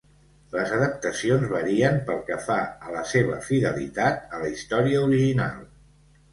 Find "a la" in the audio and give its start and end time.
2.89-3.05, 4.37-4.51